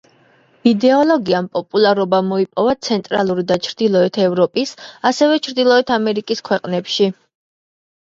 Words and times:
იდეოლოგიამ 0.69 1.49
პოპულარობა 1.57 2.21
მოიპოვა 2.29 2.73
ცენტრალური 2.87 3.43
და 3.51 3.57
ჩრდილოეთ 3.67 4.17
ევროპის, 4.23 4.73
ასევე 5.11 5.37
ჩრდილოეთ 5.49 5.93
ამერიკის 5.97 6.43
ქვეყნებში. 6.51 7.11